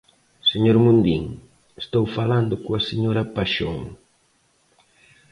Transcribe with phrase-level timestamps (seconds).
[0.51, 1.23] Señor Mundín,
[1.83, 3.79] estou falando coa señora Paxón.